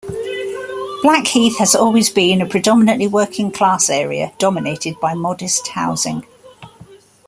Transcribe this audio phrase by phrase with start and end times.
[1.03, 6.25] Blackheath has always been a predominantly working class area dominated by modest housing.